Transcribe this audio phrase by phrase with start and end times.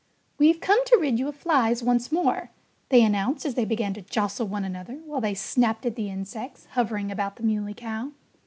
[0.39, 2.49] "We've come to rid you of flies once more,"
[2.89, 6.65] they announced as they began to jostle one another while they snapped at the insects
[6.71, 8.09] hovering about the Muley Cow.